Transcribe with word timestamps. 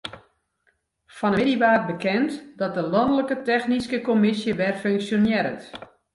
Fan 1.17 1.33
'e 1.33 1.37
middei 1.45 1.59
waard 1.63 1.83
bekend 1.91 2.29
dat 2.61 2.73
de 2.77 2.83
lanlike 2.93 3.35
technyske 3.49 3.97
kommisje 4.07 4.51
wer 4.61 4.75
funksjonearret. 4.85 5.63